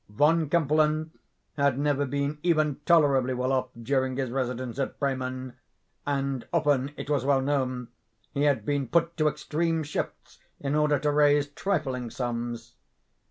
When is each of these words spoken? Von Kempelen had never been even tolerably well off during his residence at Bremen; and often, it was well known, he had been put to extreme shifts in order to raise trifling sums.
Von 0.09 0.49
Kempelen 0.49 1.11
had 1.57 1.77
never 1.77 2.07
been 2.07 2.39
even 2.41 2.79
tolerably 2.87 3.35
well 3.35 3.51
off 3.51 3.67
during 3.79 4.17
his 4.17 4.31
residence 4.31 4.79
at 4.79 4.99
Bremen; 4.99 5.53
and 6.07 6.47
often, 6.51 6.89
it 6.97 7.07
was 7.07 7.23
well 7.23 7.39
known, 7.41 7.87
he 8.33 8.41
had 8.45 8.65
been 8.65 8.87
put 8.87 9.15
to 9.17 9.27
extreme 9.27 9.83
shifts 9.83 10.39
in 10.59 10.73
order 10.73 10.97
to 10.97 11.11
raise 11.11 11.49
trifling 11.49 12.09
sums. 12.09 12.73